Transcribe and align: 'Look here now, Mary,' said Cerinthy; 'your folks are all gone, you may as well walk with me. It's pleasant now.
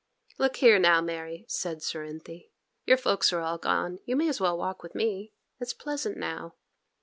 'Look 0.39 0.55
here 0.55 0.79
now, 0.79 0.99
Mary,' 0.99 1.45
said 1.47 1.83
Cerinthy; 1.83 2.49
'your 2.87 2.97
folks 2.97 3.31
are 3.31 3.41
all 3.41 3.59
gone, 3.59 3.99
you 4.05 4.15
may 4.15 4.27
as 4.29 4.41
well 4.41 4.57
walk 4.57 4.81
with 4.81 4.95
me. 4.95 5.31
It's 5.59 5.73
pleasant 5.75 6.17
now. 6.17 6.55